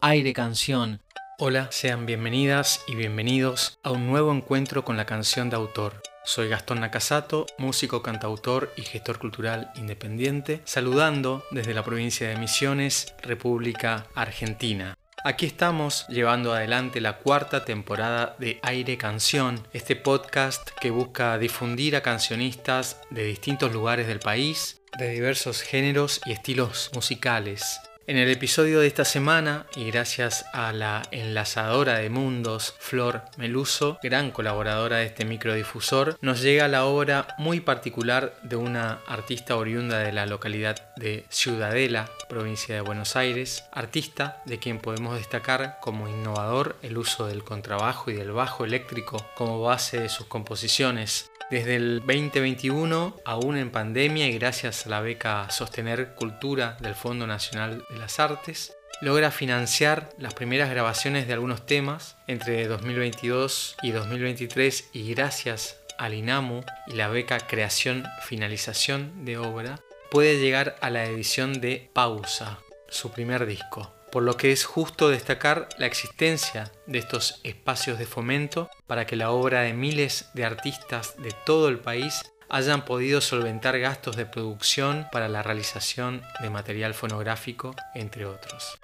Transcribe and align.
Aire 0.00 0.32
Canción. 0.32 1.00
Hola, 1.38 1.68
sean 1.72 2.06
bienvenidas 2.06 2.84
y 2.86 2.94
bienvenidos 2.94 3.78
a 3.82 3.90
un 3.90 4.06
nuevo 4.06 4.32
encuentro 4.32 4.84
con 4.84 4.96
la 4.96 5.06
canción 5.06 5.50
de 5.50 5.56
autor. 5.56 6.02
Soy 6.24 6.48
Gastón 6.48 6.80
Nakasato, 6.80 7.46
músico, 7.58 8.00
cantautor 8.00 8.72
y 8.76 8.82
gestor 8.82 9.18
cultural 9.18 9.72
independiente, 9.74 10.62
saludando 10.64 11.42
desde 11.50 11.74
la 11.74 11.82
provincia 11.82 12.28
de 12.28 12.36
Misiones, 12.36 13.12
República 13.22 14.06
Argentina. 14.14 14.96
Aquí 15.24 15.46
estamos 15.46 16.06
llevando 16.08 16.52
adelante 16.52 17.00
la 17.00 17.18
cuarta 17.18 17.64
temporada 17.64 18.36
de 18.38 18.60
Aire 18.62 18.96
Canción, 18.98 19.66
este 19.72 19.96
podcast 19.96 20.70
que 20.80 20.90
busca 20.90 21.38
difundir 21.38 21.96
a 21.96 22.02
cancionistas 22.02 23.00
de 23.10 23.24
distintos 23.24 23.72
lugares 23.72 24.06
del 24.06 24.20
país, 24.20 24.80
de 24.96 25.08
diversos 25.08 25.60
géneros 25.62 26.20
y 26.24 26.32
estilos 26.32 26.90
musicales. 26.94 27.80
En 28.08 28.16
el 28.16 28.30
episodio 28.30 28.80
de 28.80 28.86
esta 28.86 29.04
semana, 29.04 29.66
y 29.76 29.90
gracias 29.90 30.46
a 30.54 30.72
la 30.72 31.02
enlazadora 31.10 31.98
de 31.98 32.08
mundos 32.08 32.74
Flor 32.78 33.20
Meluso, 33.36 33.98
gran 34.02 34.30
colaboradora 34.30 34.96
de 34.96 35.04
este 35.04 35.26
microdifusor, 35.26 36.16
nos 36.22 36.40
llega 36.40 36.68
la 36.68 36.86
obra 36.86 37.34
muy 37.36 37.60
particular 37.60 38.34
de 38.42 38.56
una 38.56 39.00
artista 39.06 39.58
oriunda 39.58 39.98
de 39.98 40.12
la 40.12 40.24
localidad 40.24 40.94
de 40.96 41.26
Ciudadela, 41.28 42.08
provincia 42.30 42.74
de 42.74 42.80
Buenos 42.80 43.14
Aires, 43.14 43.64
artista 43.72 44.42
de 44.46 44.58
quien 44.58 44.78
podemos 44.78 45.16
destacar 45.16 45.76
como 45.82 46.08
innovador 46.08 46.76
el 46.80 46.96
uso 46.96 47.26
del 47.26 47.44
contrabajo 47.44 48.10
y 48.10 48.14
del 48.14 48.32
bajo 48.32 48.64
eléctrico 48.64 49.22
como 49.34 49.60
base 49.60 50.00
de 50.00 50.08
sus 50.08 50.28
composiciones, 50.28 51.30
desde 51.50 51.76
el 51.76 52.00
2021, 52.00 53.16
aún 53.24 53.56
en 53.56 53.70
pandemia 53.70 54.26
y 54.26 54.38
gracias 54.38 54.86
a 54.86 54.90
la 54.90 55.00
beca 55.00 55.50
Sostener 55.50 56.14
Cultura 56.14 56.76
del 56.80 56.94
Fondo 56.94 57.26
Nacional 57.26 57.84
de 57.88 57.98
las 57.98 58.20
Artes, 58.20 58.76
logra 59.00 59.30
financiar 59.30 60.10
las 60.18 60.34
primeras 60.34 60.70
grabaciones 60.70 61.26
de 61.26 61.32
algunos 61.32 61.64
temas 61.66 62.16
entre 62.26 62.66
2022 62.66 63.76
y 63.82 63.90
2023 63.92 64.90
y 64.92 65.14
gracias 65.14 65.80
al 65.98 66.14
INAMU 66.14 66.62
y 66.86 66.92
la 66.94 67.08
beca 67.08 67.38
Creación 67.38 68.04
Finalización 68.22 69.24
de 69.24 69.38
Obra, 69.38 69.80
puede 70.10 70.38
llegar 70.38 70.76
a 70.80 70.90
la 70.90 71.04
edición 71.04 71.60
de 71.60 71.90
Pausa, 71.92 72.58
su 72.88 73.10
primer 73.10 73.46
disco 73.46 73.97
por 74.10 74.22
lo 74.22 74.36
que 74.36 74.52
es 74.52 74.64
justo 74.64 75.08
destacar 75.08 75.68
la 75.78 75.86
existencia 75.86 76.70
de 76.86 76.98
estos 76.98 77.40
espacios 77.44 77.98
de 77.98 78.06
fomento 78.06 78.70
para 78.86 79.06
que 79.06 79.16
la 79.16 79.30
obra 79.30 79.62
de 79.62 79.74
miles 79.74 80.30
de 80.34 80.44
artistas 80.44 81.14
de 81.18 81.32
todo 81.44 81.68
el 81.68 81.78
país 81.78 82.32
hayan 82.48 82.84
podido 82.84 83.20
solventar 83.20 83.78
gastos 83.78 84.16
de 84.16 84.26
producción 84.26 85.06
para 85.12 85.28
la 85.28 85.42
realización 85.42 86.22
de 86.40 86.50
material 86.50 86.94
fonográfico, 86.94 87.74
entre 87.94 88.24
otros. 88.24 88.78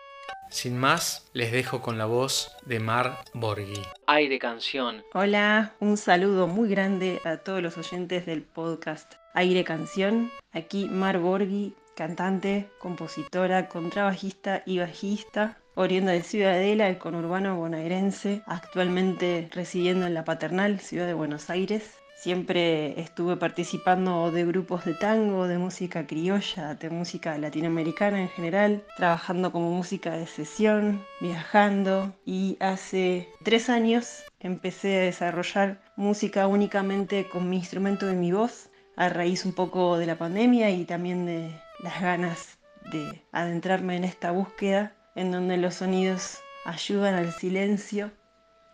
Sin 0.51 0.79
más, 0.79 1.27
les 1.33 1.51
dejo 1.51 1.81
con 1.81 1.99
la 1.99 2.05
voz 2.05 2.55
de 2.65 2.79
Mar 2.79 3.25
Borghi. 3.33 3.83
Aire 4.07 4.39
Canción. 4.39 5.03
Hola, 5.13 5.75
un 5.81 5.97
saludo 5.97 6.47
muy 6.47 6.69
grande 6.69 7.21
a 7.25 7.39
todos 7.39 7.61
los 7.61 7.77
oyentes 7.77 8.25
del 8.27 8.43
podcast 8.43 9.15
Aire 9.33 9.65
Canción. 9.65 10.31
Aquí 10.53 10.89
Mar 10.89 11.19
Borghi 11.19 11.75
cantante, 11.95 12.69
compositora, 12.79 13.69
contrabajista 13.69 14.63
y 14.67 14.79
bajista, 14.79 15.59
oriunda 15.75 16.13
de 16.13 16.23
Ciudadela, 16.23 16.89
el 16.89 16.99
conurbano 16.99 17.57
bonaerense, 17.57 18.43
actualmente 18.47 19.49
residiendo 19.53 20.07
en 20.07 20.15
la 20.15 20.25
paternal 20.25 20.81
ciudad 20.81 21.07
de 21.07 21.15
Buenos 21.15 21.51
Aires. 21.51 21.99
Siempre 22.17 22.99
estuve 22.99 23.37
participando 23.37 24.31
de 24.31 24.47
grupos 24.47 24.85
de 24.85 24.95
tango, 24.95 25.47
de 25.47 25.59
música 25.59 26.07
criolla, 26.07 26.75
de 26.75 26.89
música 26.89 27.37
latinoamericana 27.37 28.21
en 28.21 28.29
general, 28.29 28.85
trabajando 28.97 29.53
como 29.53 29.71
música 29.73 30.13
de 30.13 30.27
sesión, 30.27 31.05
viajando 31.21 32.15
y 32.25 32.57
hace 32.61 33.29
tres 33.43 33.69
años 33.69 34.23
empecé 34.41 35.01
a 35.01 35.03
desarrollar 35.03 35.83
música 35.97 36.47
únicamente 36.47 37.29
con 37.29 37.51
mi 37.51 37.57
instrumento 37.57 38.07
de 38.07 38.15
mi 38.15 38.33
voz, 38.33 38.71
a 38.97 39.09
raíz 39.09 39.45
un 39.45 39.53
poco 39.53 39.99
de 39.99 40.07
la 40.07 40.17
pandemia 40.17 40.71
y 40.71 40.85
también 40.85 41.27
de 41.27 41.51
las 41.85 42.01
ganas 42.01 42.59
de 42.91 43.23
adentrarme 43.31 43.97
en 43.97 44.05
esta 44.05 44.31
búsqueda 44.31 44.95
en 45.15 45.31
donde 45.31 45.59
los 45.59 45.75
sonidos 45.75 46.41
ayudan 46.65 47.15
al 47.15 47.31
silencio. 47.31 48.11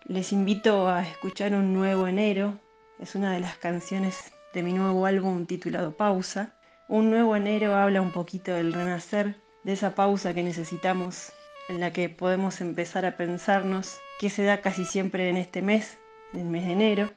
Les 0.04 0.32
invito 0.32 0.88
a 0.88 1.03
escuchar 1.03 1.53
un 1.54 1.75
nuevo 1.75 2.06
enero. 2.06 2.60
Es 3.00 3.16
una 3.16 3.32
de 3.32 3.41
las 3.41 3.56
canciones 3.56 4.32
de 4.54 4.62
mi 4.62 4.72
nuevo 4.72 5.06
álbum 5.06 5.44
titulado 5.44 5.97
Pausa. 5.97 6.54
Un 6.87 7.10
nuevo 7.10 7.34
enero 7.34 7.75
habla 7.75 8.00
un 8.00 8.12
poquito 8.12 8.53
del 8.53 8.72
renacer, 8.72 9.34
de 9.65 9.72
esa 9.72 9.97
pausa 9.97 10.32
que 10.32 10.44
necesitamos, 10.44 11.32
en 11.69 11.81
la 11.81 11.92
que 11.92 12.10
podemos 12.10 12.60
empezar 12.60 13.04
a 13.06 13.16
pensarnos 13.16 13.98
que 14.21 14.31
se 14.31 14.44
da 14.44 14.60
casi 14.60 14.84
siempre 14.84 15.28
en 15.28 15.37
este 15.37 15.62
mes, 15.62 15.98
el 16.32 16.44
mes 16.44 16.65
de 16.65 16.72
enero, 16.75 17.10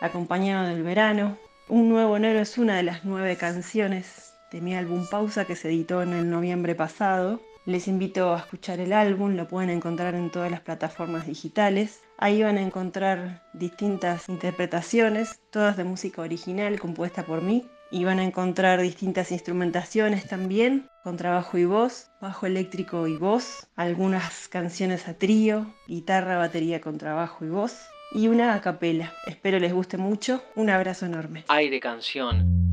acompañado 0.00 0.66
del 0.66 0.82
verano. 0.82 1.38
Un 1.68 1.88
nuevo 1.88 2.16
enero 2.16 2.40
es 2.40 2.58
una 2.58 2.76
de 2.76 2.82
las 2.82 3.04
nueve 3.04 3.36
canciones 3.36 4.35
de 4.52 4.60
mi 4.60 4.74
álbum 4.74 5.06
Pausa 5.06 5.44
que 5.44 5.56
se 5.56 5.68
editó 5.68 6.02
en 6.02 6.12
el 6.12 6.30
noviembre 6.30 6.74
pasado. 6.74 7.40
Les 7.66 7.88
invito 7.88 8.32
a 8.32 8.38
escuchar 8.38 8.78
el 8.78 8.92
álbum, 8.92 9.34
lo 9.34 9.48
pueden 9.48 9.70
encontrar 9.70 10.14
en 10.14 10.30
todas 10.30 10.50
las 10.50 10.60
plataformas 10.60 11.26
digitales. 11.26 12.00
Ahí 12.16 12.42
van 12.42 12.58
a 12.58 12.62
encontrar 12.62 13.42
distintas 13.54 14.28
interpretaciones, 14.28 15.40
todas 15.50 15.76
de 15.76 15.82
música 15.82 16.22
original 16.22 16.78
compuesta 16.78 17.24
por 17.24 17.42
mí. 17.42 17.66
Y 17.90 18.04
van 18.04 18.18
a 18.18 18.24
encontrar 18.24 18.80
distintas 18.80 19.30
instrumentaciones 19.32 20.26
también, 20.26 20.88
con 21.04 21.16
trabajo 21.16 21.56
y 21.56 21.64
voz, 21.64 22.10
bajo 22.20 22.46
eléctrico 22.46 23.06
y 23.06 23.16
voz, 23.16 23.68
algunas 23.76 24.48
canciones 24.48 25.06
a 25.06 25.14
trío, 25.14 25.72
guitarra, 25.86 26.36
batería 26.36 26.80
con 26.80 26.98
trabajo 26.98 27.44
y 27.44 27.48
voz, 27.48 27.78
y 28.12 28.26
una 28.26 28.54
a 28.54 28.60
capela. 28.60 29.12
Espero 29.26 29.58
les 29.60 29.72
guste 29.72 29.98
mucho. 29.98 30.42
Un 30.56 30.70
abrazo 30.70 31.06
enorme. 31.06 31.44
Aire 31.48 31.78
Canción. 31.78 32.65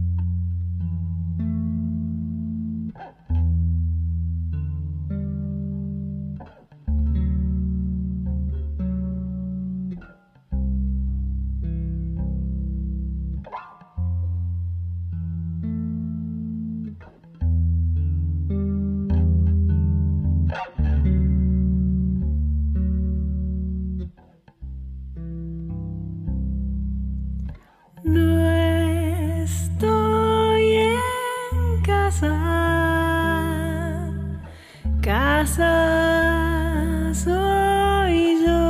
casa 35.43 37.11
soy 37.13 38.45
yo. 38.45 38.63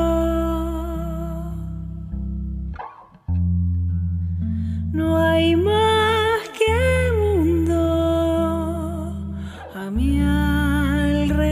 No 4.91 5.17
hay 5.19 5.56
más 5.56 6.50
que 6.57 7.12
mundo 7.22 7.83
a 9.75 9.91
mi 9.91 10.19
alrededor. 10.19 11.44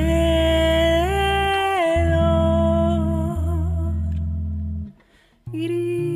Gris 5.53 6.10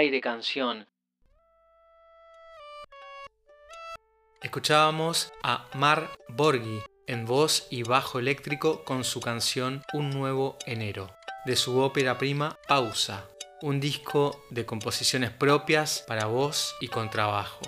aire 0.00 0.20
canción. 0.20 0.86
Escuchábamos 4.40 5.32
a 5.42 5.68
Mar 5.74 6.10
Borghi 6.28 6.80
en 7.06 7.26
voz 7.26 7.66
y 7.70 7.82
bajo 7.82 8.18
eléctrico 8.18 8.84
con 8.84 9.04
su 9.04 9.20
canción 9.20 9.82
Un 9.92 10.10
nuevo 10.10 10.56
enero, 10.64 11.10
de 11.44 11.56
su 11.56 11.78
ópera 11.80 12.16
prima 12.16 12.56
Pausa, 12.68 13.28
un 13.62 13.80
disco 13.80 14.42
de 14.50 14.64
composiciones 14.64 15.30
propias 15.30 16.04
para 16.06 16.26
voz 16.26 16.74
y 16.80 16.88
contrabajo. 16.88 17.60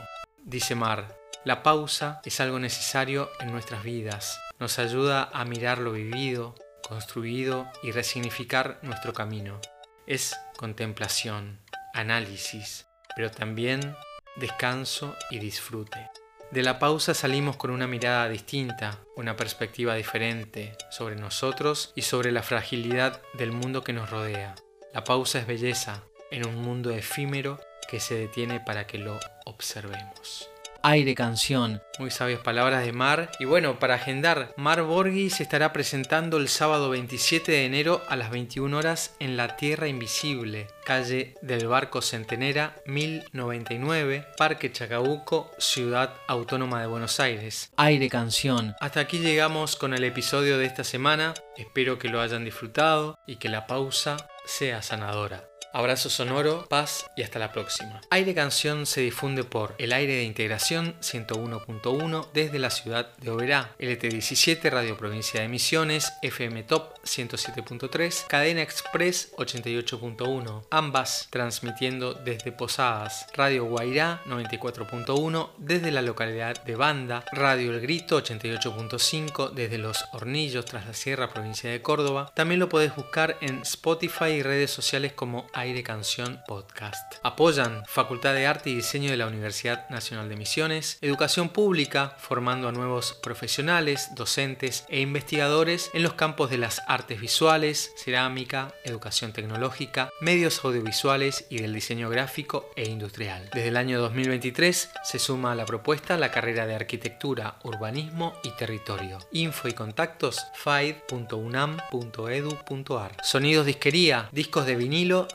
Dice 0.44 0.74
Mar, 0.74 1.16
la 1.44 1.62
pausa 1.62 2.20
es 2.24 2.40
algo 2.40 2.58
necesario 2.58 3.30
en 3.38 3.52
nuestras 3.52 3.84
vidas, 3.84 4.40
nos 4.58 4.80
ayuda 4.80 5.30
a 5.32 5.44
mirar 5.44 5.78
lo 5.78 5.92
vivido, 5.92 6.56
construido 6.86 7.70
y 7.82 7.92
resignificar 7.92 8.80
nuestro 8.82 9.12
camino. 9.12 9.60
Es 10.06 10.36
contemplación, 10.56 11.60
análisis, 11.94 12.88
pero 13.14 13.30
también 13.30 13.94
descanso 14.34 15.14
y 15.30 15.38
disfrute. 15.38 16.10
De 16.50 16.64
la 16.64 16.80
pausa 16.80 17.14
salimos 17.14 17.56
con 17.56 17.70
una 17.70 17.86
mirada 17.86 18.28
distinta, 18.28 18.98
una 19.14 19.36
perspectiva 19.36 19.94
diferente 19.94 20.76
sobre 20.90 21.14
nosotros 21.14 21.92
y 21.94 22.02
sobre 22.02 22.32
la 22.32 22.42
fragilidad 22.42 23.22
del 23.34 23.52
mundo 23.52 23.84
que 23.84 23.92
nos 23.92 24.10
rodea. 24.10 24.56
La 24.92 25.04
pausa 25.04 25.38
es 25.38 25.46
belleza 25.46 26.02
en 26.32 26.46
un 26.46 26.56
mundo 26.56 26.90
efímero 26.90 27.60
que 27.88 28.00
se 28.00 28.16
detiene 28.16 28.58
para 28.58 28.86
que 28.86 28.98
lo 28.98 29.18
observemos 29.62 30.52
aire 30.82 31.14
canción. 31.14 31.80
Muy 31.98 32.10
sabias 32.10 32.40
palabras 32.40 32.84
de 32.84 32.92
Mar. 32.92 33.30
Y 33.38 33.44
bueno, 33.44 33.78
para 33.78 33.94
agendar, 33.94 34.52
Mar 34.56 34.82
Borghi 34.82 35.30
se 35.30 35.44
estará 35.44 35.72
presentando 35.72 36.36
el 36.36 36.48
sábado 36.48 36.90
27 36.90 37.52
de 37.52 37.66
enero 37.66 38.02
a 38.08 38.16
las 38.16 38.30
21 38.30 38.76
horas 38.76 39.14
en 39.20 39.36
La 39.36 39.56
Tierra 39.56 39.88
Invisible, 39.88 40.66
calle 40.84 41.34
del 41.42 41.68
Barco 41.68 42.02
Centenera 42.02 42.74
1099, 42.86 44.26
Parque 44.36 44.72
Chacabuco, 44.72 45.50
Ciudad 45.58 46.14
Autónoma 46.26 46.80
de 46.80 46.88
Buenos 46.88 47.20
Aires. 47.20 47.70
Aire 47.76 48.08
canción. 48.08 48.74
Hasta 48.80 49.00
aquí 49.00 49.18
llegamos 49.18 49.76
con 49.76 49.94
el 49.94 50.04
episodio 50.04 50.58
de 50.58 50.66
esta 50.66 50.84
semana. 50.84 51.34
Espero 51.56 51.98
que 51.98 52.08
lo 52.08 52.20
hayan 52.20 52.44
disfrutado 52.44 53.18
y 53.26 53.36
que 53.36 53.48
la 53.48 53.66
pausa 53.66 54.16
sea 54.44 54.82
sanadora. 54.82 55.51
Abrazo 55.74 56.10
sonoro, 56.10 56.66
paz 56.68 57.06
y 57.16 57.22
hasta 57.22 57.38
la 57.38 57.50
próxima. 57.50 58.02
Aire 58.10 58.34
Canción 58.34 58.84
se 58.84 59.00
difunde 59.00 59.42
por 59.42 59.74
El 59.78 59.94
Aire 59.94 60.16
de 60.16 60.24
Integración 60.24 60.94
101.1 61.00 62.28
desde 62.34 62.58
la 62.58 62.68
ciudad 62.68 63.16
de 63.16 63.30
Oberá, 63.30 63.74
LT17 63.78 64.68
Radio 64.68 64.98
Provincia 64.98 65.40
de 65.40 65.48
Misiones, 65.48 66.12
FM 66.20 66.64
Top 66.64 66.92
107.3, 67.04 68.26
Cadena 68.26 68.60
Express 68.60 69.32
88.1, 69.38 70.66
ambas 70.70 71.28
transmitiendo 71.30 72.12
desde 72.12 72.52
Posadas, 72.52 73.26
Radio 73.32 73.64
Guairá 73.64 74.20
94.1 74.26 75.52
desde 75.56 75.90
la 75.90 76.02
localidad 76.02 76.62
de 76.64 76.76
Banda, 76.76 77.24
Radio 77.32 77.72
El 77.72 77.80
Grito 77.80 78.22
88.5 78.22 79.52
desde 79.52 79.78
Los 79.78 80.04
Hornillos 80.12 80.66
tras 80.66 80.86
la 80.86 80.92
Sierra 80.92 81.30
Provincia 81.30 81.70
de 81.70 81.80
Córdoba. 81.80 82.30
También 82.34 82.60
lo 82.60 82.68
podés 82.68 82.94
buscar 82.94 83.38
en 83.40 83.62
Spotify 83.62 84.26
y 84.26 84.42
redes 84.42 84.70
sociales 84.70 85.14
como 85.14 85.46
Aire 85.54 85.61
Canción 85.84 86.40
Podcast. 86.48 87.14
Apoyan 87.22 87.84
Facultad 87.86 88.34
de 88.34 88.48
Arte 88.48 88.70
y 88.70 88.74
Diseño 88.74 89.12
de 89.12 89.16
la 89.16 89.28
Universidad 89.28 89.88
Nacional 89.90 90.28
de 90.28 90.34
Misiones, 90.34 90.98
Educación 91.00 91.50
Pública, 91.50 92.16
formando 92.18 92.66
a 92.66 92.72
nuevos 92.72 93.12
profesionales, 93.22 94.08
docentes 94.16 94.84
e 94.88 95.00
investigadores 95.00 95.88
en 95.94 96.02
los 96.02 96.14
campos 96.14 96.50
de 96.50 96.58
las 96.58 96.82
artes 96.88 97.20
visuales, 97.20 97.92
cerámica, 97.96 98.74
educación 98.84 99.32
tecnológica, 99.32 100.10
medios 100.20 100.64
audiovisuales 100.64 101.46
y 101.48 101.58
del 101.58 101.72
diseño 101.72 102.10
gráfico 102.10 102.68
e 102.74 102.90
industrial. 102.90 103.48
Desde 103.54 103.68
el 103.68 103.76
año 103.76 104.00
2023 104.00 104.90
se 105.04 105.18
suma 105.20 105.52
a 105.52 105.54
la 105.54 105.64
propuesta 105.64 106.18
la 106.18 106.32
carrera 106.32 106.66
de 106.66 106.74
Arquitectura, 106.74 107.60
Urbanismo 107.62 108.34
y 108.42 108.50
Territorio. 108.56 109.20
Info 109.30 109.68
y 109.68 109.74
contactos 109.74 110.44
faid.unam.edu.ar. 110.54 113.16
Sonidos 113.22 113.64
disquería, 113.64 114.28
discos 114.32 114.66
de 114.66 114.74
vinilo, 114.74 115.28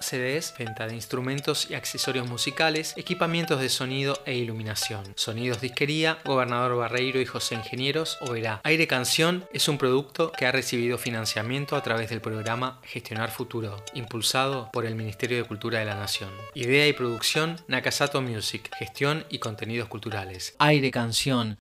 Venta 0.58 0.88
de 0.88 0.96
instrumentos 0.96 1.70
y 1.70 1.76
accesorios 1.76 2.28
musicales, 2.28 2.94
equipamientos 2.98 3.62
de 3.62 3.70
sonido 3.70 4.20
e 4.26 4.36
iluminación. 4.36 5.04
Sonidos 5.16 5.62
Disquería, 5.62 6.18
Gobernador 6.26 6.76
Barreiro 6.76 7.22
y 7.22 7.26
José 7.26 7.56
Ingenieros, 7.56 8.18
Oberá. 8.22 8.60
Aire 8.64 8.88
Canción 8.88 9.46
es 9.54 9.68
un 9.68 9.78
producto 9.78 10.32
que 10.32 10.48
ha 10.48 10.52
recibido 10.52 10.98
financiamiento 10.98 11.76
a 11.76 11.84
través 11.84 12.10
del 12.10 12.20
programa 12.20 12.80
Gestionar 12.84 13.30
Futuro, 13.32 13.84
impulsado 13.94 14.70
por 14.74 14.86
el 14.86 14.96
Ministerio 14.96 15.38
de 15.38 15.44
Cultura 15.44 15.80
de 15.80 15.86
la 15.86 15.96
Nación. 15.96 16.32
Idea 16.56 16.88
y 16.88 16.94
producción 16.94 17.62
Nakasato 17.68 18.22
Music, 18.22 18.70
gestión 18.78 19.26
y 19.30 19.38
contenidos 19.38 19.88
culturales. 19.88 20.56
Aire 20.58 20.90
Canción 20.90 21.56